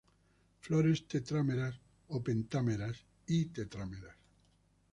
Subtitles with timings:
[0.63, 1.75] Flores tetrámeras
[2.07, 4.17] o pentámeras y tetrámeras.